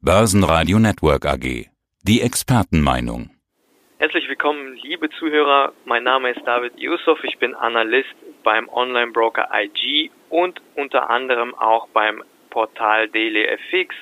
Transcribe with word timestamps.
Börsenradio 0.00 0.78
Network 0.78 1.26
AG. 1.26 1.66
Die 2.04 2.20
Expertenmeinung. 2.20 3.30
Herzlich 3.98 4.28
willkommen, 4.28 4.78
liebe 4.80 5.10
Zuhörer. 5.10 5.72
Mein 5.86 6.04
Name 6.04 6.30
ist 6.30 6.40
David 6.46 6.78
Yusuf. 6.78 7.18
Ich 7.24 7.36
bin 7.38 7.52
Analyst 7.56 8.14
beim 8.44 8.68
Online-Broker 8.68 9.48
IG 9.52 10.12
und 10.30 10.62
unter 10.76 11.10
anderem 11.10 11.52
auch 11.56 11.88
beim 11.88 12.22
Portal 12.50 13.08
DailyFX. 13.08 13.92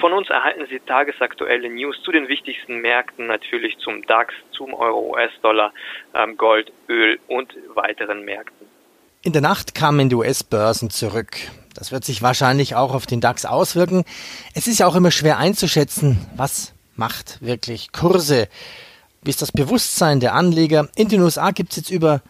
Von 0.00 0.12
uns 0.12 0.28
erhalten 0.28 0.66
Sie 0.68 0.80
tagesaktuelle 0.80 1.70
News 1.70 2.02
zu 2.02 2.10
den 2.10 2.26
wichtigsten 2.26 2.80
Märkten, 2.80 3.28
natürlich 3.28 3.78
zum 3.78 4.02
DAX, 4.06 4.34
zum 4.50 4.74
Euro, 4.74 5.12
US-Dollar, 5.12 5.72
ähm, 6.14 6.36
Gold, 6.36 6.72
Öl 6.88 7.20
und 7.28 7.54
weiteren 7.76 8.24
Märkten. 8.24 8.66
In 9.22 9.32
der 9.32 9.42
Nacht 9.42 9.76
kamen 9.76 10.08
die 10.08 10.16
US-Börsen 10.16 10.90
zurück. 10.90 11.36
Das 11.78 11.92
wird 11.92 12.04
sich 12.04 12.22
wahrscheinlich 12.22 12.74
auch 12.74 12.92
auf 12.92 13.06
den 13.06 13.20
DAX 13.20 13.44
auswirken. 13.44 14.04
Es 14.52 14.66
ist 14.66 14.80
ja 14.80 14.86
auch 14.88 14.96
immer 14.96 15.12
schwer 15.12 15.38
einzuschätzen, 15.38 16.18
was 16.34 16.72
macht 16.96 17.40
wirklich 17.40 17.92
Kurse. 17.92 18.48
Wie 19.22 19.30
ist 19.30 19.42
das 19.42 19.52
Bewusstsein 19.52 20.18
der 20.18 20.34
Anleger? 20.34 20.88
In 20.96 21.08
den 21.08 21.20
USA 21.22 21.52
gibt 21.52 21.70
es 21.70 21.76
jetzt 21.76 21.90
über 21.90 22.20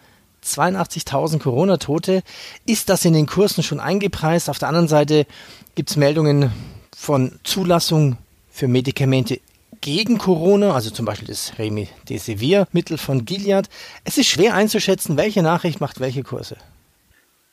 82.000 0.43 1.39
Corona-Tote. 1.39 2.21
Ist 2.67 2.89
das 2.89 3.05
in 3.05 3.13
den 3.13 3.25
Kursen 3.25 3.63
schon 3.63 3.79
eingepreist? 3.79 4.49
Auf 4.51 4.59
der 4.59 4.67
anderen 4.67 4.87
Seite 4.87 5.25
gibt 5.73 5.89
es 5.89 5.97
Meldungen 5.97 6.51
von 6.95 7.39
Zulassung 7.43 8.17
für 8.51 8.67
Medikamente 8.67 9.39
gegen 9.81 10.19
Corona, 10.19 10.73
also 10.73 10.91
zum 10.91 11.05
Beispiel 11.05 11.27
das 11.27 11.53
Remdesivir-Mittel 11.57 12.99
von 12.99 13.25
Gilead. 13.25 13.67
Es 14.03 14.17
ist 14.19 14.27
schwer 14.27 14.53
einzuschätzen, 14.53 15.17
welche 15.17 15.41
Nachricht 15.41 15.81
macht 15.81 15.99
welche 15.99 16.21
Kurse. 16.21 16.57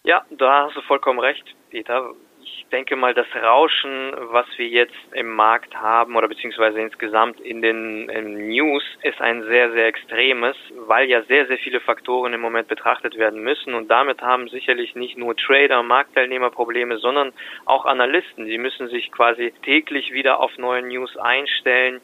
Ja, 0.04 0.24
da 0.38 0.66
hast 0.66 0.76
du 0.76 0.82
vollkommen 0.82 1.18
recht, 1.18 1.55
Peter. 1.76 2.14
Ich 2.42 2.64
denke 2.72 2.96
mal, 2.96 3.12
das 3.12 3.26
Rauschen, 3.34 4.14
was 4.30 4.46
wir 4.56 4.66
jetzt 4.66 4.96
im 5.12 5.34
Markt 5.34 5.76
haben 5.76 6.16
oder 6.16 6.26
beziehungsweise 6.26 6.80
insgesamt 6.80 7.38
in 7.38 7.60
den 7.60 8.08
in 8.08 8.48
News, 8.48 8.82
ist 9.02 9.20
ein 9.20 9.42
sehr, 9.42 9.70
sehr 9.72 9.86
extremes, 9.86 10.56
weil 10.86 11.06
ja 11.06 11.22
sehr, 11.24 11.46
sehr 11.46 11.58
viele 11.58 11.80
Faktoren 11.80 12.32
im 12.32 12.40
Moment 12.40 12.68
betrachtet 12.68 13.18
werden 13.18 13.42
müssen 13.42 13.74
und 13.74 13.88
damit 13.88 14.22
haben 14.22 14.48
sicherlich 14.48 14.94
nicht 14.94 15.18
nur 15.18 15.36
Trader, 15.36 15.82
Marktteilnehmer 15.82 16.48
Probleme, 16.48 16.96
sondern 16.96 17.34
auch 17.66 17.84
Analysten. 17.84 18.46
Sie 18.46 18.56
müssen 18.56 18.88
sich 18.88 19.12
quasi 19.12 19.52
täglich 19.62 20.12
wieder 20.12 20.40
auf 20.40 20.56
neue 20.56 20.80
News 20.80 21.14
einstellen 21.18 22.00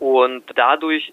und 0.00 0.42
dadurch 0.56 1.12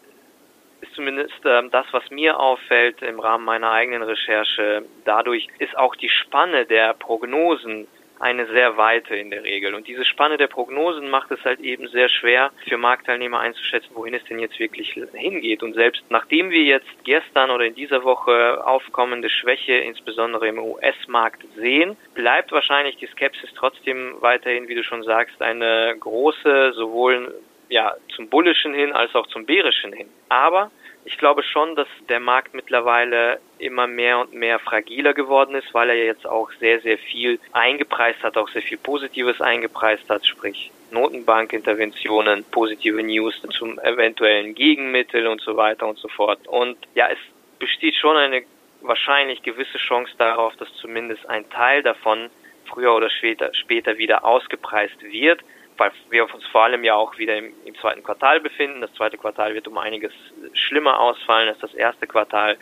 ist 0.83 0.93
zumindest 0.95 1.33
ähm, 1.45 1.71
das, 1.71 1.85
was 1.91 2.09
mir 2.11 2.39
auffällt 2.39 3.01
im 3.01 3.19
Rahmen 3.19 3.45
meiner 3.45 3.71
eigenen 3.71 4.03
Recherche. 4.03 4.83
Dadurch 5.05 5.47
ist 5.59 5.77
auch 5.77 5.95
die 5.95 6.09
Spanne 6.09 6.65
der 6.65 6.93
Prognosen 6.93 7.87
eine 8.19 8.45
sehr 8.47 8.77
weite 8.77 9.15
in 9.15 9.31
der 9.31 9.43
Regel. 9.43 9.75
Und 9.75 9.87
diese 9.87 10.05
Spanne 10.05 10.37
der 10.37 10.47
Prognosen 10.47 11.09
macht 11.09 11.31
es 11.31 11.43
halt 11.43 11.59
eben 11.59 11.87
sehr 11.89 12.07
schwer 12.07 12.51
für 12.67 12.77
Marktteilnehmer 12.77 13.39
einzuschätzen, 13.39 13.89
wohin 13.95 14.13
es 14.13 14.23
denn 14.25 14.39
jetzt 14.39 14.59
wirklich 14.59 14.93
hingeht. 15.13 15.61
Und 15.61 15.73
selbst 15.73 16.03
nachdem 16.09 16.49
wir 16.49 16.63
jetzt 16.63 16.87
gestern 17.03 17.51
oder 17.51 17.65
in 17.65 17.75
dieser 17.75 18.03
Woche 18.03 18.65
aufkommende 18.65 19.29
Schwäche, 19.29 19.73
insbesondere 19.73 20.47
im 20.47 20.59
US-Markt 20.59 21.43
sehen, 21.55 21.97
bleibt 22.13 22.51
wahrscheinlich 22.53 22.95
die 22.97 23.07
Skepsis 23.07 23.49
trotzdem 23.55 24.15
weiterhin, 24.21 24.69
wie 24.69 24.75
du 24.75 24.83
schon 24.83 25.03
sagst, 25.03 25.41
eine 25.41 25.95
große, 25.99 26.73
sowohl 26.75 27.33
ja, 27.73 27.95
zum 28.15 28.29
Bullischen 28.29 28.75
hin 28.75 28.93
als 28.93 29.15
auch 29.15 29.25
zum 29.25 29.47
Bärischen 29.47 29.93
hin. 29.93 30.07
Aber 30.29 30.69
ich 31.05 31.17
glaube 31.17 31.41
schon, 31.41 31.75
dass 31.75 31.87
der 32.07 32.19
Markt 32.19 32.53
mittlerweile 32.53 33.39
immer 33.57 33.87
mehr 33.87 34.19
und 34.19 34.31
mehr 34.31 34.59
fragiler 34.59 35.15
geworden 35.15 35.55
ist, 35.55 35.73
weil 35.73 35.89
er 35.89 36.05
jetzt 36.05 36.27
auch 36.27 36.51
sehr, 36.59 36.81
sehr 36.81 36.99
viel 36.99 37.39
eingepreist 37.51 38.21
hat, 38.21 38.37
auch 38.37 38.47
sehr 38.49 38.61
viel 38.61 38.77
Positives 38.77 39.41
eingepreist 39.41 40.07
hat, 40.07 40.23
sprich 40.23 40.71
Notenbankinterventionen, 40.91 42.43
positive 42.51 43.01
News 43.01 43.41
zum 43.57 43.79
eventuellen 43.79 44.53
Gegenmittel 44.53 45.25
und 45.25 45.41
so 45.41 45.57
weiter 45.57 45.87
und 45.87 45.97
so 45.97 46.09
fort. 46.09 46.47
Und 46.47 46.77
ja, 46.93 47.07
es 47.09 47.17
besteht 47.57 47.95
schon 47.95 48.15
eine 48.15 48.43
wahrscheinlich 48.81 49.41
gewisse 49.41 49.79
Chance 49.79 50.13
darauf, 50.19 50.55
dass 50.57 50.71
zumindest 50.75 51.27
ein 51.27 51.49
Teil 51.49 51.81
davon 51.81 52.29
früher 52.65 52.93
oder 52.93 53.09
später, 53.09 53.51
später 53.55 53.97
wieder 53.97 54.23
ausgepreist 54.23 55.01
wird 55.01 55.41
weil 55.77 55.91
wir 56.09 56.23
uns 56.23 56.45
vor 56.47 56.63
allem 56.63 56.83
ja 56.83 56.95
auch 56.95 57.17
wieder 57.17 57.37
im, 57.37 57.53
im, 57.65 57.75
zweiten 57.75 58.03
Quartal 58.03 58.39
befinden. 58.39 58.81
Das 58.81 58.93
zweite 58.93 59.17
Quartal 59.17 59.53
wird 59.53 59.67
um 59.67 59.77
einiges 59.77 60.13
schlimmer 60.53 60.99
ausfallen 60.99 61.49
als 61.49 61.59
das 61.59 61.73
erste 61.73 62.07
Quartal. 62.07 62.57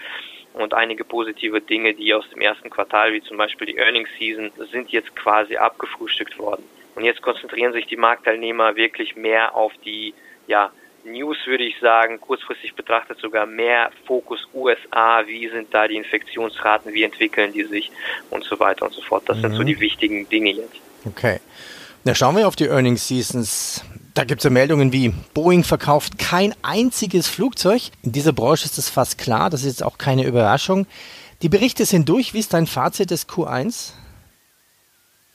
Und 0.54 0.74
einige 0.74 1.06
positive 1.06 1.62
Dinge, 1.62 1.94
die 1.94 2.14
aus 2.14 2.30
dem 2.30 2.42
ersten 2.42 2.70
Quartal, 2.70 3.14
wie 3.14 3.22
zum 3.22 3.38
Beispiel 3.38 3.68
die 3.68 3.78
Earnings 3.78 4.10
Season, 4.20 4.52
sind 4.72 4.90
jetzt 4.90 5.16
quasi 5.16 5.56
abgefrühstückt 5.56 6.38
worden. 6.38 6.64
Und 6.96 7.06
jetzt 7.06 7.22
konzentrieren 7.22 7.72
sich 7.72 7.86
die 7.88 7.96
Marktteilnehmer 7.96 8.76
wirklich 8.76 9.16
mehr 9.16 9.56
auf 9.56 9.72
die, 9.86 10.14
ja, 10.48 10.72
News 11.04 11.38
würde 11.46 11.64
ich 11.64 11.80
sagen, 11.80 12.20
kurzfristig 12.20 12.76
betrachtet 12.76 13.18
sogar 13.20 13.46
mehr 13.46 13.92
Fokus 14.06 14.48
USA, 14.54 15.26
wie 15.26 15.48
sind 15.50 15.74
da 15.74 15.88
die 15.88 15.96
Infektionsraten, 15.96 16.94
wie 16.94 17.04
entwickeln 17.04 17.54
die 17.54 17.64
sich 17.64 17.92
und 18.30 18.44
so 18.44 18.60
weiter 18.60 18.86
und 18.86 18.94
so 18.94 19.02
fort. 19.02 19.24
Das 19.28 19.38
mhm. 19.38 19.42
sind 19.42 19.54
so 19.54 19.62
mhm. 19.62 19.68
die 19.68 19.80
wichtigen 19.80 20.30
Dinge 20.30 20.52
jetzt. 20.52 20.80
Okay. 21.06 21.40
Na, 22.04 22.16
schauen 22.16 22.36
wir 22.36 22.48
auf 22.48 22.56
die 22.56 22.66
Earnings 22.66 23.08
Seasons. 23.08 23.86
Da 24.16 24.24
gibt 24.24 24.40
es 24.40 24.46
ja 24.46 24.50
Meldungen 24.50 24.92
wie 24.92 25.14
Boeing 25.36 25.64
verkauft 25.64 26.18
kein 26.18 26.56
einziges 26.64 27.30
Flugzeug. 27.30 27.92
In 28.02 28.12
dieser 28.12 28.34
Branche 28.34 28.66
ist 28.66 28.80
das 28.80 28.90
fast 28.90 29.20
klar, 29.20 29.52
das 29.52 29.62
ist 29.62 29.68
jetzt 29.68 29.84
auch 29.84 30.00
keine 30.00 30.26
Überraschung. 30.26 30.88
Die 31.44 31.50
Berichte 31.50 31.86
sind 31.86 32.10
durch. 32.10 32.34
Wie 32.34 32.40
ist 32.40 32.56
dein 32.56 32.66
Fazit 32.66 33.12
des 33.12 33.30
Q1? 33.30 33.94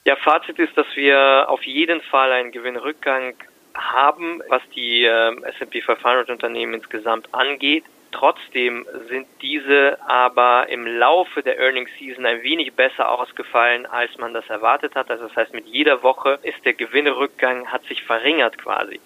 Ja, 0.03 0.17
Fazit 0.17 0.59
ist, 0.59 0.77
dass 0.77 0.87
wir 0.95 1.45
auf 1.47 1.63
jeden 1.63 2.01
Fall 2.01 2.33
einen 2.33 2.51
Gewinnrückgang 2.51 3.35
haben, 3.73 4.41
was 4.49 4.61
die 4.75 5.05
äh, 5.05 5.35
S&P 5.43 5.81
500 5.81 6.29
Unternehmen 6.29 6.73
insgesamt 6.73 7.33
angeht. 7.33 7.85
Trotzdem 8.11 8.85
sind 9.09 9.27
diese 9.41 9.97
aber 10.07 10.67
im 10.69 10.87
Laufe 10.87 11.43
der 11.43 11.59
Earnings 11.59 11.89
Season 11.99 12.25
ein 12.25 12.41
wenig 12.41 12.73
besser 12.73 13.11
ausgefallen, 13.11 13.85
als 13.85 14.17
man 14.17 14.33
das 14.33 14.49
erwartet 14.49 14.95
hat. 14.95 15.11
Also 15.11 15.27
das 15.27 15.35
heißt, 15.35 15.53
mit 15.53 15.67
jeder 15.67 16.03
Woche 16.03 16.39
ist 16.43 16.63
der 16.65 16.73
Gewinnerückgang 16.73 17.67
hat 17.67 17.83
sich 17.85 18.03
verringert 18.03 18.57
quasi. 18.57 18.99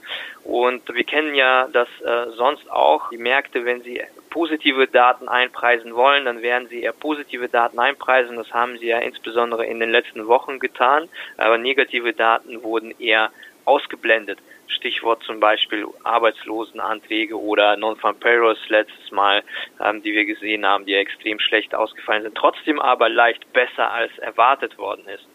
Und 0.44 0.94
wir 0.94 1.04
kennen 1.04 1.36
ja 1.36 1.68
das 1.74 1.88
äh, 2.02 2.32
sonst 2.36 2.70
auch. 2.72 3.10
Die 3.10 3.18
Märkte, 3.18 3.66
wenn 3.66 3.82
sie 3.82 4.02
positive 4.30 4.88
Daten 4.88 5.28
einpreisen 5.28 5.96
wollen, 5.96 6.26
dann 6.26 6.42
werden 6.42 6.68
sie 6.70 6.82
eher 6.82 6.94
positive 6.94 7.50
Daten 7.50 7.80
einpreisen. 7.80 8.38
Das 8.38 8.54
haben 8.54 8.78
sie 8.78 8.88
ja 8.88 9.00
insbesondere 9.00 9.66
in 9.66 9.80
den 9.80 9.92
letzten 9.92 10.28
Wochen 10.28 10.60
getan. 10.60 11.10
Aber 11.38 11.58
negative 11.58 12.14
Daten 12.14 12.64
wurden 12.64 12.94
eher 13.00 13.32
ausgeblendet. 13.66 14.40
Stichwort 14.72 15.24
zum 15.24 15.40
Beispiel 15.40 15.86
Arbeitslosenanträge 16.04 17.40
oder 17.40 17.78
Non-Farm 17.78 18.20
Payrolls 18.20 18.60
letztes 18.70 19.12
Mal, 19.12 19.44
ähm, 19.80 20.02
die 20.02 20.14
wir 20.14 20.26
gesehen 20.26 20.66
haben, 20.66 20.86
die 20.86 20.96
extrem 20.96 21.40
schlecht 21.40 21.76
ausgefallen 21.76 22.24
sind, 22.24 22.36
trotzdem 22.36 22.80
aber 22.80 23.10
leicht 23.10 23.52
besser 23.54 23.92
als 23.92 24.18
erwartet 24.20 24.78
worden 24.78 25.08
ist. 25.08 25.26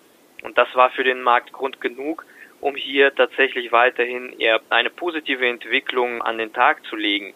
Und 0.43 0.59
das 0.59 0.69
war 0.75 0.91
für 0.91 1.05
den 1.05 1.23
Markt 1.23 1.53
Grund 1.53 1.81
genug, 1.81 2.25
um 2.61 2.75
hier 2.75 3.15
tatsächlich 3.15 3.73
weiterhin 3.73 4.39
eher 4.39 4.61
eine 4.71 4.91
positive 4.91 5.47
Entwicklung 5.47 6.23
an 6.23 6.39
den 6.39 6.53
Tag 6.53 6.85
zu 6.87 6.97
legen. 6.97 7.35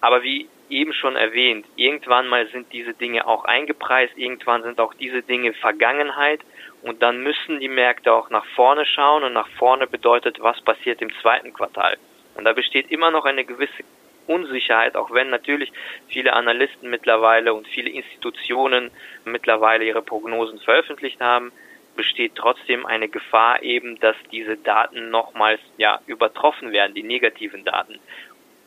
Aber 0.00 0.22
wie 0.22 0.48
eben 0.68 0.92
schon 0.92 1.16
erwähnt, 1.16 1.66
irgendwann 1.76 2.28
mal 2.28 2.46
sind 2.48 2.72
diese 2.72 2.94
Dinge 2.94 3.26
auch 3.26 3.44
eingepreist, 3.44 4.16
irgendwann 4.16 4.62
sind 4.62 4.80
auch 4.80 4.94
diese 4.94 5.22
Dinge 5.22 5.52
Vergangenheit 5.54 6.40
und 6.86 7.02
dann 7.02 7.20
müssen 7.20 7.58
die 7.58 7.68
Märkte 7.68 8.12
auch 8.12 8.30
nach 8.30 8.46
vorne 8.54 8.86
schauen 8.86 9.24
und 9.24 9.32
nach 9.32 9.48
vorne 9.58 9.88
bedeutet, 9.88 10.40
was 10.40 10.60
passiert 10.60 11.02
im 11.02 11.12
zweiten 11.20 11.52
Quartal. 11.52 11.96
Und 12.36 12.44
da 12.44 12.52
besteht 12.52 12.92
immer 12.92 13.10
noch 13.10 13.24
eine 13.24 13.44
gewisse 13.44 13.82
Unsicherheit, 14.28 14.94
auch 14.94 15.10
wenn 15.10 15.28
natürlich 15.28 15.72
viele 16.06 16.32
Analysten 16.32 16.88
mittlerweile 16.88 17.54
und 17.54 17.66
viele 17.66 17.90
Institutionen 17.90 18.92
mittlerweile 19.24 19.84
ihre 19.84 20.02
Prognosen 20.02 20.60
veröffentlicht 20.60 21.20
haben, 21.20 21.50
besteht 21.96 22.36
trotzdem 22.36 22.86
eine 22.86 23.08
Gefahr 23.08 23.62
eben, 23.64 23.98
dass 23.98 24.16
diese 24.30 24.56
Daten 24.56 25.10
nochmals 25.10 25.60
ja 25.78 26.00
übertroffen 26.06 26.70
werden, 26.70 26.94
die 26.94 27.02
negativen 27.02 27.64
Daten. 27.64 27.98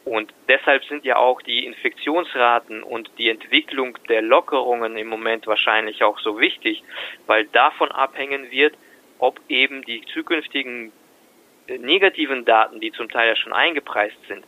Und 0.09 0.33
deshalb 0.47 0.83
sind 0.85 1.05
ja 1.05 1.17
auch 1.17 1.39
die 1.43 1.67
Infektionsraten 1.67 2.81
und 2.81 3.11
die 3.19 3.29
Entwicklung 3.29 3.95
der 4.09 4.23
Lockerungen 4.23 4.97
im 4.97 5.07
Moment 5.07 5.45
wahrscheinlich 5.45 6.03
auch 6.03 6.17
so 6.17 6.39
wichtig, 6.39 6.83
weil 7.27 7.45
davon 7.45 7.91
abhängen 7.91 8.49
wird, 8.49 8.75
ob 9.19 9.39
eben 9.49 9.83
die 9.83 10.01
zukünftigen 10.11 10.91
äh, 11.67 11.77
negativen 11.77 12.43
Daten, 12.43 12.79
die 12.79 12.91
zum 12.91 13.07
Teil 13.07 13.27
ja 13.27 13.35
schon 13.35 13.53
eingepreist 13.53 14.17
sind, 14.27 14.43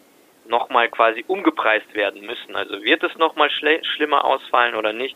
nochmal 0.47 0.89
quasi 0.89 1.23
umgepreist 1.27 1.93
werden 1.93 2.25
müssen. 2.25 2.55
Also 2.55 2.81
wird 2.83 3.03
es 3.03 3.15
nochmal 3.19 3.51
schlimmer 3.51 4.25
ausfallen 4.25 4.73
oder 4.73 4.93
nicht? 4.93 5.15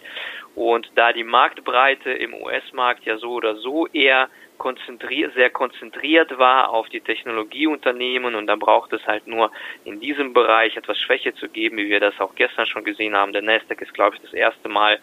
Und 0.54 0.92
da 0.94 1.12
die 1.12 1.24
Marktbreite 1.24 2.12
im 2.12 2.36
US-Markt 2.36 3.04
ja 3.06 3.18
so 3.18 3.32
oder 3.32 3.56
so 3.56 3.88
eher 3.88 4.30
konzentriert, 4.58 5.34
sehr 5.34 5.50
konzentriert 5.50 6.38
war 6.38 6.70
auf 6.70 6.90
die 6.90 7.02
Technologieunternehmen 7.02 8.36
und 8.36 8.48
dann 8.48 8.60
braucht 8.60 8.94
es 8.94 9.06
halt 9.06 9.28
nur 9.28 9.52
in 9.84 10.00
diesem 10.00 10.34
Bereich 10.34 10.76
etwas 10.76 11.00
Schwäche 11.00 11.34
zu 11.36 11.50
geben, 11.50 11.78
wie 11.78 11.90
wir 11.90 12.00
das 12.00 12.20
auch 12.20 12.36
gestern 12.36 12.66
schon 12.66 12.84
gesehen 12.84 13.16
haben. 13.16 13.34
Der 13.34 13.42
Nasdaq 13.42 13.82
ist, 13.82 13.94
glaube 13.94 14.16
ich, 14.16 14.22
das 14.22 14.34
erste 14.34 14.70
Mal, 14.70 15.00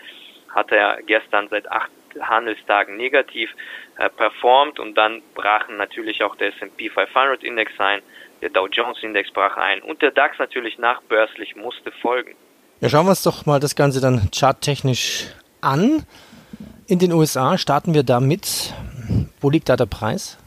hat 0.49 0.71
er 0.71 0.99
gestern 1.07 1.49
seit 1.49 1.71
acht 1.71 1.91
Handelstagen 2.21 2.97
negativ 2.97 3.51
äh, 3.99 4.09
performt 4.11 4.79
und 4.79 4.97
dann 4.97 5.23
brachen 5.35 5.77
natürlich 5.77 6.23
auch 6.23 6.37
der 6.37 6.49
S&P 6.49 6.91
500 6.91 7.43
Index 7.43 7.73
ein, 7.79 8.03
der 8.43 8.51
Dow 8.51 8.67
Jones 8.67 9.03
Index 9.03 9.31
brach 9.31 9.57
ein 9.57 9.81
und 9.83 10.03
der 10.03 10.11
DAX 10.11 10.39
natürlich 10.39 10.79
nachbörslich 10.79 11.57
musste 11.57 11.93
folgen. 11.93 12.35
Ja, 12.81 12.89
schauen 12.89 13.07
wir 13.07 13.11
uns 13.11 13.23
doch 13.23 13.47
mal 13.47 13.61
das 13.61 13.77
Ganze 13.77 14.01
dann 14.01 14.29
charttechnisch 14.35 15.29
an. 15.61 16.05
In 16.89 16.99
den 16.99 17.13
USA 17.13 17.57
starten 17.57 17.95
wir 17.95 18.03
damit. 18.03 18.75
Wo 19.43 19.51
liegt 19.51 19.69
da 19.69 19.77
der 19.77 19.87
Preis? 19.87 20.39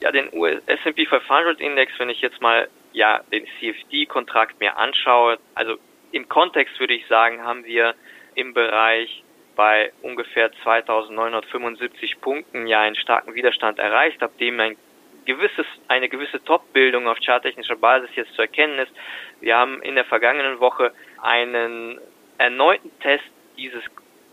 Ja, 0.00 0.10
den 0.10 0.28
S&P 0.66 1.06
500 1.06 1.60
Index, 1.60 1.92
wenn 1.98 2.10
ich 2.10 2.20
jetzt 2.20 2.40
mal 2.40 2.68
ja 2.92 3.20
den 3.32 3.46
CFD-Kontrakt 3.58 4.58
mir 4.60 4.76
anschaue, 4.76 5.38
also 5.54 5.76
im 6.10 6.28
Kontext 6.28 6.78
würde 6.80 6.94
ich 6.94 7.06
sagen, 7.06 7.42
haben 7.42 7.64
wir 7.64 7.94
im 8.34 8.54
Bereich 8.54 9.22
bei 9.54 9.92
ungefähr 10.02 10.50
2975 10.62 12.20
Punkten 12.20 12.66
ja 12.66 12.80
einen 12.80 12.96
starken 12.96 13.34
Widerstand 13.34 13.78
erreicht, 13.78 14.22
ab 14.22 14.36
dem 14.38 14.58
ein 14.60 14.76
gewisses, 15.24 15.66
eine 15.88 16.08
gewisse 16.08 16.42
Top-Bildung 16.44 17.06
auf 17.06 17.18
charttechnischer 17.18 17.76
Basis 17.76 18.10
jetzt 18.14 18.34
zu 18.34 18.42
erkennen 18.42 18.78
ist. 18.78 18.92
Wir 19.40 19.56
haben 19.56 19.82
in 19.82 19.94
der 19.94 20.04
vergangenen 20.04 20.58
Woche 20.58 20.92
einen 21.20 22.00
erneuten 22.38 22.90
Test 23.00 23.24
dieses 23.56 23.82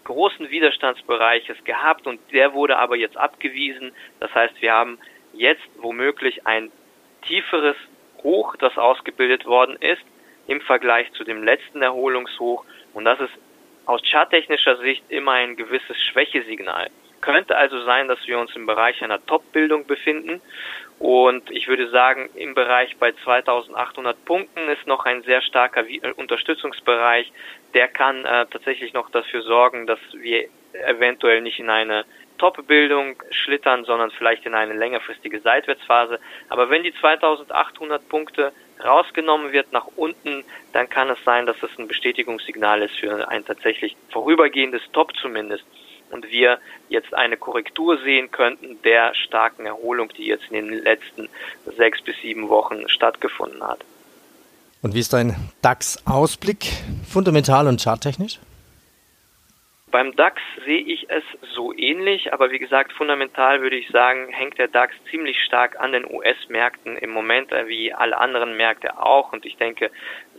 großen 0.06 0.50
Widerstandsbereiches 0.50 1.64
gehabt 1.66 2.08
und 2.08 2.20
der 2.32 2.54
wurde 2.54 2.78
aber 2.78 2.96
jetzt 2.96 3.18
abgewiesen. 3.18 3.92
Das 4.20 4.34
heißt, 4.34 4.62
wir 4.62 4.72
haben 4.72 4.98
jetzt 5.34 5.68
womöglich 5.78 6.48
ein 6.48 6.72
tieferes 7.28 7.76
Hoch, 8.24 8.56
das 8.56 8.78
ausgebildet 8.78 9.46
worden 9.46 9.76
ist 9.76 10.04
im 10.48 10.62
Vergleich 10.62 11.12
zu 11.14 11.24
dem 11.24 11.44
letzten 11.44 11.82
Erholungshoch 11.82 12.64
und 12.94 13.06
das 13.06 13.20
ist 13.20 13.34
aus 13.86 14.02
charttechnischer 14.10 14.78
Sicht 14.78 15.04
immer 15.10 15.34
ein 15.34 15.56
gewisses 15.56 15.98
Schwächesignal. 16.12 16.90
Könnte 17.22 17.58
also 17.58 17.84
sein, 17.84 18.08
dass 18.08 18.20
wir 18.28 18.38
uns 18.40 18.56
im 18.56 18.66
Bereich 18.66 19.04
einer 19.04 19.24
Top-Bildung 19.26 19.86
befinden 19.86 20.42
und 21.00 21.52
ich 21.52 21.68
würde 21.68 21.90
sagen, 21.90 22.30
im 22.36 22.54
Bereich 22.54 22.96
bei 22.98 23.12
2800 23.12 24.24
Punkten 24.24 24.70
ist 24.70 24.88
noch 24.88 25.06
ein 25.06 25.24
sehr 25.24 25.42
starker 25.42 25.84
Unterstützungsbereich. 26.16 27.32
Der 27.74 27.88
kann 27.90 28.24
äh, 28.26 28.46
tatsächlich 28.50 28.94
noch 28.94 29.10
dafür 29.10 29.42
sorgen, 29.42 29.88
dass 29.88 30.00
wir 30.14 30.48
eventuell 30.88 31.42
nicht 31.42 31.60
in 31.60 31.70
eine 31.70 32.06
Top-Bildung 32.38 33.22
schlittern, 33.32 33.86
sondern 33.86 34.12
vielleicht 34.12 34.46
in 34.46 34.54
eine 34.54 34.74
längerfristige 34.74 35.40
Seitwärtsphase. 35.40 36.20
Aber 36.50 36.70
wenn 36.70 36.84
die 36.84 36.94
2800 36.94 38.08
Punkte 38.08 38.52
rausgenommen 38.84 39.52
wird 39.52 39.72
nach 39.72 39.88
unten, 39.96 40.44
dann 40.74 40.90
kann 40.90 41.10
es 41.10 41.24
sein, 41.24 41.46
dass 41.46 41.62
es 41.64 41.78
ein 41.78 41.88
Bestätigungssignal 41.88 42.82
ist 42.82 42.96
für 42.96 43.28
ein 43.30 43.46
tatsächlich 43.46 43.96
vorübergehendes 44.10 44.82
Top 44.92 45.16
zumindest. 45.18 45.66
Und 46.16 46.32
wir 46.32 46.60
jetzt 46.88 47.14
eine 47.14 47.36
Korrektur 47.36 47.98
sehen 47.98 48.32
könnten 48.32 48.82
der 48.84 49.14
starken 49.16 49.66
Erholung, 49.66 50.08
die 50.18 50.28
jetzt 50.28 50.46
in 50.50 50.54
den 50.54 50.82
letzten 50.82 51.28
sechs 51.76 52.02
bis 52.02 52.16
sieben 52.22 52.48
Wochen 52.48 52.88
stattgefunden 52.88 53.62
hat. 53.62 53.84
Und 54.82 54.94
wie 54.94 55.02
ist 55.02 55.12
dein 55.12 55.36
DAX-Ausblick, 55.62 56.68
fundamental 57.06 57.68
und 57.68 57.82
charttechnisch? 57.82 58.40
Beim 59.92 60.16
DAX 60.16 60.42
sehe 60.66 60.82
ich 60.82 61.10
es 61.10 61.24
so 61.54 61.74
ähnlich, 61.74 62.32
aber 62.34 62.52
wie 62.52 62.60
gesagt, 62.60 62.94
fundamental 62.94 63.62
würde 63.62 63.78
ich 63.78 63.90
sagen, 63.90 64.30
hängt 64.30 64.58
der 64.58 64.68
DAX 64.68 64.94
ziemlich 65.10 65.42
stark 65.44 65.80
an 65.80 65.92
den 65.92 66.06
US-Märkten 66.06 66.98
im 66.98 67.12
Moment, 67.12 67.52
äh, 67.52 67.68
wie 67.68 67.94
alle 67.94 68.18
anderen 68.18 68.56
Märkte 68.56 69.00
auch. 69.02 69.34
Und 69.34 69.46
ich 69.46 69.58
denke, 69.58 69.92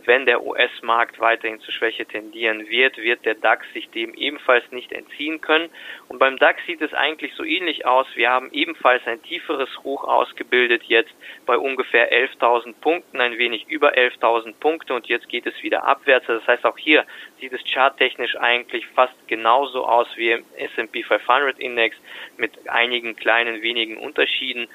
wenn 0.07 0.25
der 0.25 0.43
US-Markt 0.43 1.19
weiterhin 1.19 1.59
zur 1.59 1.73
Schwäche 1.73 2.05
tendieren 2.05 2.69
wird, 2.69 2.97
wird 2.97 3.25
der 3.25 3.35
DAX 3.35 3.65
sich 3.73 3.89
dem 3.89 4.13
ebenfalls 4.13 4.63
nicht 4.71 4.93
entziehen 4.93 5.41
können. 5.41 5.69
Und 6.07 6.17
beim 6.17 6.37
DAX 6.37 6.65
sieht 6.65 6.81
es 6.81 6.93
eigentlich 6.93 7.33
so 7.35 7.43
ähnlich 7.43 7.85
aus. 7.85 8.07
Wir 8.15 8.29
haben 8.29 8.49
ebenfalls 8.53 9.05
ein 9.05 9.21
tieferes 9.21 9.69
Hoch 9.83 10.05
ausgebildet, 10.05 10.83
jetzt 10.83 11.13
bei 11.45 11.57
ungefähr 11.57 12.11
11.000 12.11 12.73
Punkten, 12.79 13.19
ein 13.19 13.37
wenig 13.37 13.67
über 13.67 13.95
11.000 13.95 14.53
Punkte 14.59 14.93
und 14.93 15.07
jetzt 15.07 15.27
geht 15.27 15.45
es 15.45 15.61
wieder 15.61 15.83
abwärts. 15.83 16.27
Das 16.27 16.47
heißt, 16.47 16.65
auch 16.65 16.77
hier 16.77 17.05
sieht 17.41 17.51
es 17.51 17.61
charttechnisch 17.65 18.37
eigentlich 18.37 18.87
fast 18.87 19.15
genauso 19.27 19.85
aus 19.85 20.07
wie 20.15 20.31
im 20.31 20.45
S&P 20.55 21.03
500 21.03 21.59
Index 21.59 21.97
mit 22.37 22.69
einigen 22.69 23.17
kleinen 23.17 23.61
wenigen 23.61 23.97
Unterschieden. 23.97 24.69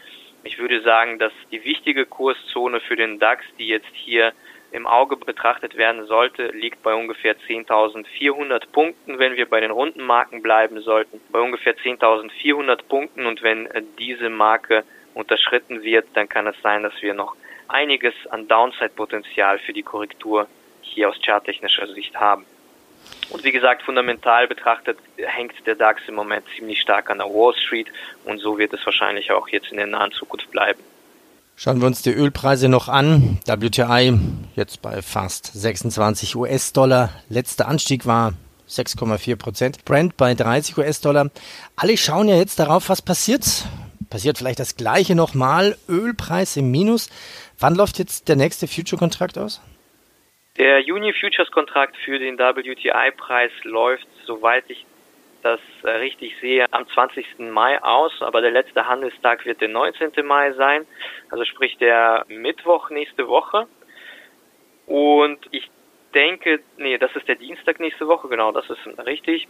Ich 0.45 0.59
würde 0.59 0.83
sagen, 0.83 1.19
dass 1.19 1.33
die 1.51 1.65
wichtige 1.65 2.05
Kurszone 2.05 2.81
für 2.81 2.97
den 2.97 3.19
DAX, 3.19 3.45
die 3.59 3.69
jetzt 3.69 3.95
hier 3.95 4.35
im 4.73 4.87
Auge 4.87 5.17
betrachtet 5.17 5.77
werden 5.77 6.07
sollte, 6.07 6.49
liegt 6.49 6.83
bei 6.83 6.95
ungefähr 6.95 7.37
10.400 7.37 8.67
Punkten, 8.73 9.19
wenn 9.19 9.37
wir 9.37 9.47
bei 9.47 9.61
den 9.61 9.71
runden 9.71 10.03
Marken 10.03 10.43
bleiben 10.43 10.81
sollten, 10.81 11.21
bei 11.31 11.41
ungefähr 11.41 11.77
10.400 11.77 12.83
Punkten 12.89 13.27
und 13.27 13.43
wenn 13.43 13.67
äh, 13.67 13.83
diese 13.99 14.31
Marke 14.31 14.85
unterschritten 15.15 15.83
wird, 15.83 16.07
dann 16.15 16.29
kann 16.29 16.47
es 16.47 16.57
sein, 16.63 16.83
dass 16.83 16.95
wir 17.03 17.13
noch 17.13 17.37
einiges 17.69 18.15
an 18.31 18.49
Downside-Potenzial 18.49 19.59
für 19.59 19.75
die 19.75 19.83
Korrektur 19.83 20.47
hier 20.81 21.11
aus 21.11 21.21
charttechnischer 21.23 21.87
Sicht 21.89 22.17
haben. 22.17 22.47
Und 23.31 23.45
wie 23.45 23.53
gesagt, 23.53 23.83
fundamental 23.83 24.47
betrachtet 24.49 24.99
hängt 25.17 25.55
der 25.67 25.75
DAX 25.75 26.03
im 26.07 26.15
Moment 26.15 26.45
ziemlich 26.57 26.81
stark 26.81 27.11
an 27.11 27.19
der 27.19 27.29
Wall 27.29 27.55
Street 27.55 27.89
und 28.25 28.39
so 28.39 28.59
wird 28.59 28.73
es 28.73 28.85
wahrscheinlich 28.85 29.33
auch 29.33 29.49
jetzt 29.49 29.71
in 29.71 29.77
der 29.77 29.87
nahen 29.87 30.13
Zukunft 30.13 30.51
bleiben. 30.51 30.83
Schauen 31.55 31.81
wir 31.81 31.87
uns 31.87 32.03
die 32.03 32.11
Ölpreise 32.11 32.69
noch 32.69 32.89
an. 32.89 33.39
WTI 33.47 34.19
jetzt 34.57 34.83
bei 34.83 35.03
fast 35.03 35.47
26 35.53 36.35
US-Dollar. 36.35 37.11
Letzter 37.29 37.69
Anstieg 37.69 38.07
war 38.07 38.33
6,4 38.69 39.37
Prozent. 39.37 39.85
Brent 39.85 40.17
bei 40.17 40.35
30 40.35 40.79
US-Dollar. 40.79 41.31
Alle 41.77 41.97
schauen 41.97 42.29
ja 42.29 42.37
jetzt 42.37 42.59
darauf, 42.59 42.89
was 42.89 43.03
passiert. 43.03 43.67
Passiert 44.11 44.39
vielleicht 44.39 44.59
das 44.59 44.77
gleiche 44.77 45.15
nochmal. 45.15 45.77
Ölpreis 45.89 46.57
im 46.57 46.71
Minus. 46.71 47.11
Wann 47.59 47.75
läuft 47.75 47.99
jetzt 47.99 48.29
der 48.29 48.37
nächste 48.37 48.67
Future-Kontrakt 48.67 49.39
aus? 49.39 49.63
Der 50.59 50.81
Juni 50.81 51.13
Futures 51.13 51.51
Kontrakt 51.51 51.97
für 52.05 52.19
den 52.19 52.39
WTI-Preis 52.39 53.53
läuft, 53.63 54.07
soweit 54.27 54.65
ich 54.69 54.85
das 55.43 55.61
äh, 55.83 55.91
richtig 55.91 56.37
sehe, 56.41 56.67
am 56.73 56.87
20. 56.89 57.39
Mai 57.39 57.83
aus, 57.83 58.13
aber 58.21 58.41
der 58.41 58.51
letzte 58.51 58.87
Handelstag 58.87 59.45
wird 59.45 59.61
der 59.61 59.69
19. 59.69 60.13
Mai 60.25 60.53
sein, 60.53 60.87
also 61.31 61.45
sprich 61.45 61.77
der 61.79 62.25
Mittwoch 62.29 62.91
nächste 62.91 63.29
Woche. 63.29 63.67
Und 64.87 65.39
ich 65.51 65.71
denke, 66.15 66.61
nee, 66.77 66.99
das 66.99 67.15
ist 67.17 67.29
der 67.29 67.37
Dienstag 67.37 67.81
nächste 67.81 68.07
Woche, 68.07 68.29
genau, 68.29 68.53
das 68.53 68.69
ist 68.69 69.07
richtig. 69.07 69.49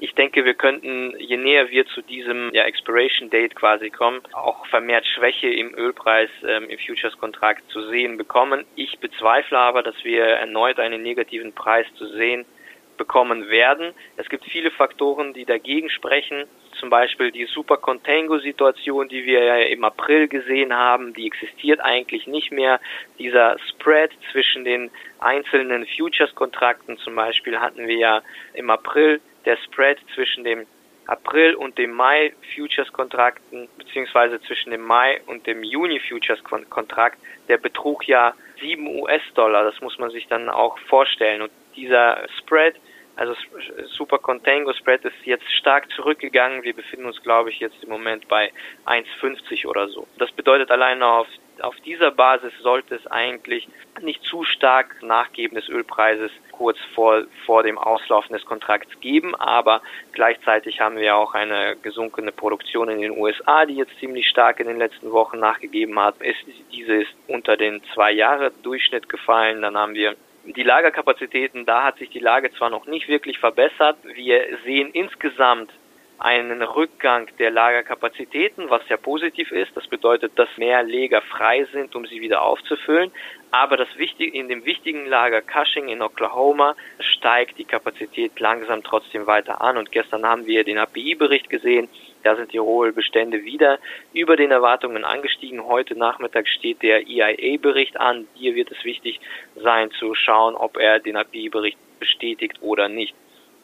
Ich 0.00 0.14
denke, 0.14 0.44
wir 0.44 0.54
könnten, 0.54 1.14
je 1.18 1.36
näher 1.36 1.70
wir 1.70 1.86
zu 1.86 2.02
diesem 2.02 2.52
ja, 2.52 2.64
Expiration 2.64 3.30
Date 3.30 3.54
quasi 3.54 3.90
kommen, 3.90 4.20
auch 4.32 4.66
vermehrt 4.66 5.06
Schwäche 5.06 5.48
im 5.48 5.74
Ölpreis 5.74 6.28
ähm, 6.46 6.68
im 6.68 6.78
Futures-Kontrakt 6.78 7.70
zu 7.70 7.88
sehen 7.88 8.16
bekommen. 8.16 8.66
Ich 8.74 8.98
bezweifle 8.98 9.58
aber, 9.58 9.82
dass 9.82 9.94
wir 10.02 10.24
erneut 10.24 10.80
einen 10.80 11.02
negativen 11.02 11.52
Preis 11.52 11.86
zu 11.96 12.06
sehen 12.08 12.44
bekommen 12.96 13.48
werden. 13.48 13.92
Es 14.16 14.28
gibt 14.28 14.44
viele 14.44 14.70
Faktoren, 14.70 15.32
die 15.32 15.44
dagegen 15.44 15.90
sprechen. 15.90 16.44
Zum 16.78 16.90
Beispiel 16.90 17.30
die 17.30 17.46
Super 17.46 17.76
Contango-Situation, 17.76 19.08
die 19.08 19.24
wir 19.24 19.44
ja 19.44 19.56
im 19.56 19.84
April 19.84 20.28
gesehen 20.28 20.74
haben, 20.74 21.14
die 21.14 21.26
existiert 21.26 21.80
eigentlich 21.80 22.26
nicht 22.26 22.50
mehr. 22.50 22.80
Dieser 23.18 23.56
Spread 23.68 24.10
zwischen 24.32 24.64
den 24.64 24.90
einzelnen 25.20 25.86
Futures-Kontrakten 25.86 26.98
zum 26.98 27.14
Beispiel 27.14 27.60
hatten 27.60 27.86
wir 27.86 27.96
ja 27.96 28.22
im 28.54 28.70
April. 28.70 29.20
Der 29.44 29.56
Spread 29.58 29.98
zwischen 30.14 30.44
dem 30.44 30.66
April 31.06 31.54
und 31.54 31.76
dem 31.76 31.92
Mai 31.92 32.32
Futures 32.54 32.92
Kontrakten 32.92 33.68
beziehungsweise 33.76 34.40
zwischen 34.42 34.70
dem 34.70 34.82
Mai 34.82 35.20
und 35.26 35.46
dem 35.46 35.62
Juni 35.62 36.00
Futures 36.00 36.42
Kontrakt, 36.44 37.18
der 37.48 37.58
betrug 37.58 38.08
ja 38.08 38.34
7 38.60 38.86
US-Dollar. 39.00 39.64
Das 39.64 39.80
muss 39.80 39.98
man 39.98 40.10
sich 40.10 40.26
dann 40.28 40.48
auch 40.48 40.78
vorstellen. 40.88 41.42
Und 41.42 41.50
dieser 41.76 42.26
Spread, 42.38 42.76
also 43.16 43.34
Super 43.86 44.18
Contango 44.18 44.72
Spread 44.72 45.04
ist 45.04 45.14
jetzt 45.24 45.50
stark 45.52 45.90
zurückgegangen. 45.92 46.64
Wir 46.64 46.74
befinden 46.74 47.06
uns, 47.06 47.22
glaube 47.22 47.50
ich, 47.50 47.60
jetzt 47.60 47.82
im 47.84 47.90
Moment 47.90 48.26
bei 48.28 48.50
1,50 48.86 49.66
oder 49.66 49.88
so. 49.88 50.08
Das 50.18 50.32
bedeutet 50.32 50.70
allein 50.70 51.02
auf 51.02 51.28
auf 51.60 51.76
dieser 51.80 52.10
Basis 52.10 52.52
sollte 52.62 52.94
es 52.94 53.06
eigentlich 53.06 53.68
nicht 54.02 54.22
zu 54.24 54.44
stark 54.44 55.02
Nachgeben 55.02 55.54
des 55.56 55.68
Ölpreises 55.68 56.30
kurz 56.52 56.78
vor, 56.94 57.24
vor 57.46 57.62
dem 57.62 57.78
Auslaufen 57.78 58.32
des 58.32 58.44
Kontrakts 58.44 59.00
geben, 59.00 59.34
aber 59.34 59.82
gleichzeitig 60.12 60.80
haben 60.80 60.96
wir 60.96 61.16
auch 61.16 61.34
eine 61.34 61.76
gesunkene 61.82 62.32
Produktion 62.32 62.88
in 62.88 63.00
den 63.00 63.16
USA, 63.16 63.66
die 63.66 63.76
jetzt 63.76 63.96
ziemlich 63.98 64.28
stark 64.28 64.60
in 64.60 64.66
den 64.66 64.78
letzten 64.78 65.12
Wochen 65.12 65.38
nachgegeben 65.38 65.98
hat. 65.98 66.20
Ist, 66.20 66.44
diese 66.72 66.94
ist 66.94 67.14
unter 67.28 67.56
den 67.56 67.82
zwei 67.94 68.12
Jahre 68.12 68.50
Durchschnitt 68.62 69.08
gefallen. 69.08 69.62
Dann 69.62 69.76
haben 69.76 69.94
wir 69.94 70.16
die 70.46 70.62
Lagerkapazitäten, 70.62 71.64
da 71.64 71.84
hat 71.84 71.98
sich 71.98 72.10
die 72.10 72.18
Lage 72.18 72.52
zwar 72.52 72.70
noch 72.70 72.86
nicht 72.86 73.08
wirklich 73.08 73.38
verbessert. 73.38 73.96
Wir 74.14 74.58
sehen 74.64 74.90
insgesamt 74.92 75.70
einen 76.18 76.62
Rückgang 76.62 77.28
der 77.38 77.50
Lagerkapazitäten, 77.50 78.70
was 78.70 78.88
ja 78.88 78.96
positiv 78.96 79.50
ist. 79.50 79.76
Das 79.76 79.86
bedeutet, 79.86 80.38
dass 80.38 80.48
mehr 80.56 80.82
Lager 80.82 81.22
frei 81.22 81.66
sind, 81.72 81.94
um 81.96 82.06
sie 82.06 82.20
wieder 82.20 82.42
aufzufüllen. 82.42 83.10
Aber 83.50 83.76
das 83.76 83.88
Wichtige, 83.96 84.36
in 84.36 84.48
dem 84.48 84.64
wichtigen 84.64 85.06
Lager 85.06 85.42
Cushing 85.42 85.88
in 85.88 86.02
Oklahoma 86.02 86.76
steigt 86.98 87.58
die 87.58 87.64
Kapazität 87.64 88.38
langsam 88.38 88.82
trotzdem 88.82 89.26
weiter 89.26 89.60
an. 89.60 89.76
Und 89.76 89.92
gestern 89.92 90.24
haben 90.24 90.46
wir 90.46 90.64
den 90.64 90.78
API-Bericht 90.78 91.50
gesehen. 91.50 91.88
Da 92.24 92.36
sind 92.36 92.52
die 92.54 92.58
Rohölbestände 92.58 93.44
wieder 93.44 93.78
über 94.14 94.36
den 94.36 94.50
Erwartungen 94.50 95.04
angestiegen. 95.04 95.64
Heute 95.66 95.96
Nachmittag 95.96 96.48
steht 96.48 96.82
der 96.82 97.06
EIA-Bericht 97.06 98.00
an. 98.00 98.26
Hier 98.34 98.54
wird 98.54 98.70
es 98.72 98.82
wichtig 98.84 99.20
sein 99.62 99.90
zu 99.92 100.14
schauen, 100.14 100.54
ob 100.54 100.78
er 100.78 101.00
den 101.00 101.16
API-Bericht 101.16 101.78
bestätigt 102.00 102.56
oder 102.62 102.88
nicht. 102.88 103.14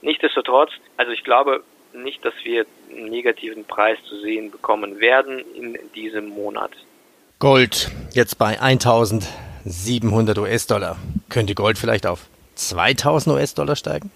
Nichtsdestotrotz, 0.02 0.70
also 0.98 1.10
ich 1.10 1.24
glaube, 1.24 1.64
nicht, 1.94 2.22
dass 2.24 2.34
wir 2.44 2.66
einen 2.90 3.08
negativen 3.08 3.64
Preis 3.64 3.98
zu 4.08 4.20
sehen 4.20 4.50
bekommen 4.50 5.00
werden 5.00 5.42
in 5.54 5.78
diesem 5.94 6.28
Monat. 6.28 6.70
Gold 7.38 7.90
jetzt 8.12 8.38
bei 8.38 8.60
1700 8.60 10.38
US-Dollar. 10.38 10.98
Könnte 11.30 11.54
Gold 11.54 11.78
vielleicht 11.78 12.06
auf 12.06 12.26
2000 12.56 13.36
US-Dollar 13.36 13.76
steigen? 13.76 14.10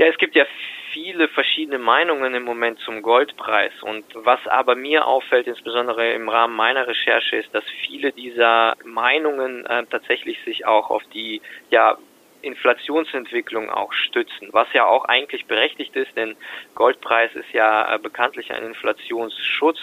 Ja, 0.00 0.06
es 0.06 0.16
gibt 0.16 0.34
ja 0.34 0.46
viele 0.94 1.28
verschiedene 1.28 1.78
Meinungen 1.78 2.34
im 2.34 2.42
Moment 2.42 2.78
zum 2.78 3.02
Goldpreis. 3.02 3.82
Und 3.82 4.02
was 4.14 4.40
aber 4.46 4.74
mir 4.74 5.06
auffällt, 5.06 5.46
insbesondere 5.46 6.14
im 6.14 6.30
Rahmen 6.30 6.56
meiner 6.56 6.86
Recherche, 6.86 7.36
ist, 7.36 7.54
dass 7.54 7.64
viele 7.84 8.10
dieser 8.10 8.78
Meinungen 8.82 9.66
äh, 9.66 9.84
tatsächlich 9.90 10.42
sich 10.46 10.64
auch 10.64 10.88
auf 10.88 11.02
die 11.12 11.42
ja, 11.68 11.98
Inflationsentwicklung 12.40 13.68
auch 13.68 13.92
stützen, 13.92 14.48
was 14.52 14.72
ja 14.72 14.86
auch 14.86 15.04
eigentlich 15.04 15.44
berechtigt 15.44 15.94
ist, 15.94 16.16
denn 16.16 16.34
Goldpreis 16.74 17.34
ist 17.34 17.52
ja 17.52 17.94
äh, 17.94 17.98
bekanntlich 17.98 18.50
ein 18.54 18.64
Inflationsschutz, 18.64 19.80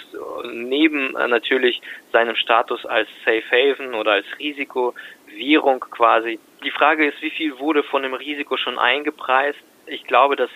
neben 0.51 1.15
äh, 1.15 1.27
natürlich 1.27 1.79
seinem 2.11 2.35
Status 2.35 2.87
als 2.87 3.07
Safe 3.23 3.43
Haven 3.51 3.93
oder 3.93 4.13
als 4.13 4.25
Risikowährung 4.39 5.79
quasi. 5.79 6.39
Die 6.63 6.71
Frage 6.71 7.05
ist, 7.05 7.21
wie 7.21 7.29
viel 7.29 7.59
wurde 7.59 7.83
von 7.83 8.01
dem 8.01 8.15
Risiko 8.15 8.57
schon 8.57 8.79
eingepreist? 8.79 9.59
Ich 9.87 10.05
glaube, 10.05 10.35
dass 10.35 10.49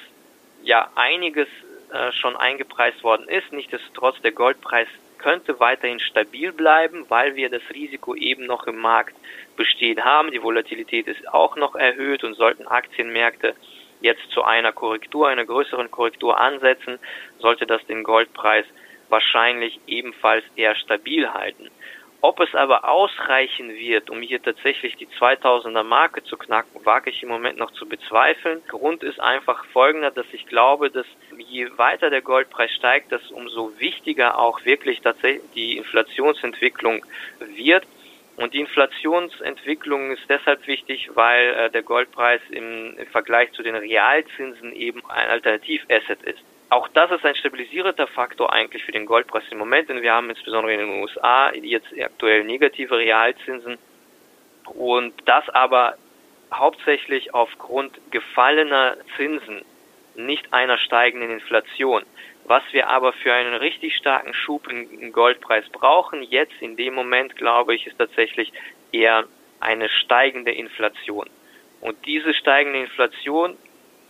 ja 0.64 0.90
einiges 0.96 1.48
äh, 1.92 2.12
schon 2.12 2.36
eingepreist 2.36 3.04
worden 3.04 3.28
ist. 3.28 3.52
Nichtsdestotrotz 3.52 4.22
der 4.22 4.32
Goldpreis 4.32 4.88
könnte 5.18 5.60
weiterhin 5.60 6.00
stabil 6.00 6.52
bleiben, 6.52 7.06
weil 7.10 7.36
wir 7.36 7.50
das 7.50 7.62
Risiko 7.74 8.16
eben 8.16 8.46
noch 8.46 8.66
im 8.66 8.78
Markt 8.78 9.16
bestehen 9.56 10.04
haben. 10.04 10.32
Die 10.32 10.42
Volatilität 10.42 11.08
ist 11.08 11.28
auch 11.34 11.56
noch 11.56 11.76
erhöht 11.76 12.24
und 12.24 12.36
sollten 12.36 12.68
Aktienmärkte 12.68 13.56
jetzt 14.02 14.32
zu 14.32 14.44
einer 14.44 14.72
Korrektur, 14.72 15.28
einer 15.28 15.46
größeren 15.46 15.92
Korrektur 15.92 16.40
ansetzen, 16.40 16.98
sollte 17.40 17.68
das 17.68 17.86
den 17.86 18.04
Goldpreis 18.04 18.66
wahrscheinlich 19.10 19.80
ebenfalls 19.88 20.44
eher 20.56 20.76
stabil 20.76 21.32
halten. 21.32 21.70
Ob 22.24 22.40
es 22.40 22.54
aber 22.54 22.88
ausreichen 22.88 23.74
wird, 23.74 24.12
um 24.12 24.22
hier 24.22 24.40
tatsächlich 24.40 24.96
die 24.96 25.08
2000er 25.08 25.82
Marke 25.82 26.24
zu 26.24 26.38
knacken, 26.38 26.86
wage 26.86 27.10
ich 27.10 27.24
im 27.24 27.30
Moment 27.30 27.58
noch 27.58 27.72
zu 27.72 27.90
bezweifeln. 27.90 28.62
Grund 28.68 29.02
ist 29.02 29.20
einfach 29.20 29.66
folgender, 29.66 30.12
dass 30.12 30.28
ich 30.32 30.46
glaube, 30.46 30.92
dass 30.92 31.08
je 31.40 31.68
weiter 31.78 32.12
der 32.12 32.22
Goldpreis 32.22 32.72
steigt, 32.74 33.12
dass 33.12 33.32
umso 33.32 33.72
wichtiger 33.80 34.38
auch 34.38 34.64
wirklich 34.66 35.02
tatsächlich 35.02 35.42
die 35.56 35.78
Inflationsentwicklung 35.78 37.04
wird. 37.56 37.88
Und 38.38 38.54
die 38.54 38.60
Inflationsentwicklung 38.60 40.12
ist 40.12 40.24
deshalb 40.30 40.68
wichtig, 40.68 41.10
weil 41.16 41.54
äh, 41.54 41.70
der 41.72 41.82
Goldpreis 41.82 42.42
im, 42.52 42.98
im 42.98 43.08
Vergleich 43.08 43.52
zu 43.54 43.64
den 43.64 43.76
Realzinsen 43.76 44.74
eben 44.74 45.04
ein 45.10 45.28
Alternativasset 45.28 46.22
ist. 46.22 46.44
Auch 46.72 46.88
das 46.88 47.12
ist 47.12 47.26
ein 47.26 47.36
stabilisierender 47.36 48.08
Faktor 48.08 48.54
eigentlich 48.54 48.86
für 48.86 48.94
den 48.94 49.06
Goldpreis 49.06 49.44
im 49.52 49.58
Moment, 49.58 49.90
denn 49.90 50.02
wir 50.02 50.14
haben 50.14 50.30
insbesondere 50.30 50.72
in 50.74 50.80
den 50.80 51.02
USA 51.02 51.52
jetzt 51.54 51.88
aktuell 52.00 52.46
negative 52.46 52.98
Realzinsen 52.98 53.78
und 54.74 55.14
das 55.26 55.50
aber 55.50 55.96
hauptsächlich 56.54 57.34
aufgrund 57.34 58.00
gefallener 58.10 58.96
Zinsen, 59.18 59.66
nicht 60.16 60.54
einer 60.54 60.78
steigenden 60.78 61.32
Inflation. 61.32 62.04
Was 62.46 62.64
wir 62.72 62.88
aber 62.88 63.12
für 63.12 63.34
einen 63.34 63.56
richtig 63.56 63.98
starken 63.98 64.34
Schub 64.34 64.70
im 64.70 65.12
Goldpreis 65.12 65.68
brauchen, 65.74 66.24
jetzt 66.24 66.62
in 66.62 66.78
dem 66.78 66.94
Moment, 66.94 67.36
glaube 67.36 67.76
ich, 67.76 67.86
ist 67.86 67.98
tatsächlich 67.98 68.54
eher 68.94 69.26
eine 69.60 69.90
steigende 69.90 70.54
Inflation. 70.54 71.30
Und 71.82 71.98
diese 72.06 72.34
steigende 72.34 72.80
Inflation 72.80 73.58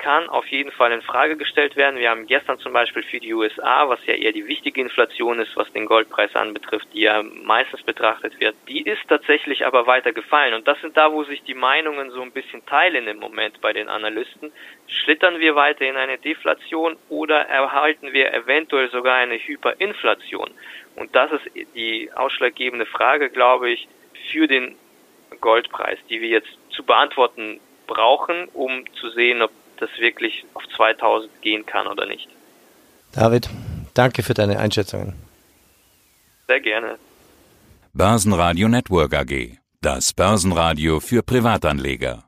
kann 0.02 0.28
auf 0.30 0.48
jeden 0.48 0.72
Fall 0.72 0.92
in 0.92 1.04
Frage 1.04 1.38
gestellt 1.38 1.76
werden. 1.76 2.00
Wir 2.00 2.10
haben 2.10 2.26
gestern 2.26 2.58
zum 2.58 2.74
Beispiel 2.74 3.04
für 3.04 3.20
die 3.20 3.34
USA, 3.34 3.88
was 3.88 4.04
ja 4.08 4.16
eher 4.16 4.32
die 4.32 4.48
wichtige 4.48 4.82
Inflation 4.82 5.40
ist, 5.40 5.56
was 5.56 5.72
den 5.74 5.86
Goldpreis 5.86 6.36
anbetrifft, 6.36 6.88
die 6.94 7.02
ja 7.02 7.22
meistens 7.22 7.84
betrachtet 7.84 8.40
wird, 8.40 8.56
die 8.68 8.82
ist 8.82 9.08
tatsächlich 9.08 9.66
aber 9.66 9.86
weiter 9.86 10.12
gefallen. 10.12 10.56
Und 10.56 10.68
das 10.68 10.82
sind 10.82 10.98
da, 10.98 11.12
wo 11.12 11.24
sich 11.24 11.44
die 11.44 11.54
Meinungen 11.54 12.10
so 12.10 12.24
ein 12.24 12.32
bisschen 12.32 12.66
teilen 12.66 13.08
im 13.08 13.20
Moment 13.20 13.62
bei 13.62 13.74
den 13.74 13.90
Analysten. 13.90 14.52
Schlittern 14.88 15.40
wir 15.40 15.56
weiter 15.56 15.86
in 15.86 15.96
eine 15.96 16.18
Deflation 16.18 16.98
oder 17.10 17.42
erhalten 17.42 18.12
wir 18.12 18.34
eventuell 18.34 18.90
sogar 18.90 19.18
eine 19.18 19.38
Hyperinflation? 19.38 20.50
Und 20.96 21.16
das 21.16 21.32
ist 21.32 21.46
die 21.76 22.12
ausschlaggebende 22.16 22.88
Frage, 22.88 23.30
glaube 23.30 23.70
ich, 23.70 23.88
für 24.32 24.48
den 24.48 24.76
Goldpreis, 25.40 26.00
die 26.10 26.22
wir 26.22 26.30
jetzt 26.30 26.58
zu 26.72 26.84
beantworten 26.84 27.60
brauchen, 27.86 28.48
um 28.54 28.84
zu 28.94 29.10
sehen, 29.10 29.42
ob 29.42 29.52
das 29.82 29.90
wirklich 30.00 30.46
auf 30.54 30.64
2000 30.76 31.42
gehen 31.42 31.66
kann 31.66 31.88
oder 31.88 32.06
nicht. 32.06 32.30
David, 33.12 33.50
danke 33.94 34.24
für 34.24 34.34
deine 34.34 34.60
Einschätzungen. 34.60 35.14
Sehr 36.48 36.62
gerne. 36.62 36.98
Börsenradio 37.94 38.68
Network 38.70 39.14
AG. 39.14 39.58
Das 39.82 40.14
Börsenradio 40.14 41.00
für 41.00 41.24
Privatanleger. 41.24 42.24